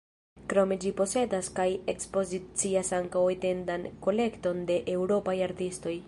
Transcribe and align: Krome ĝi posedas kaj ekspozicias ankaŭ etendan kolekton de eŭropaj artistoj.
Krome 0.51 0.75
ĝi 0.83 0.91
posedas 1.01 1.49
kaj 1.59 1.65
ekspozicias 1.93 2.89
ankaŭ 2.99 3.21
etendan 3.33 3.85
kolekton 4.07 4.63
de 4.71 4.79
eŭropaj 4.95 5.37
artistoj. 5.49 5.95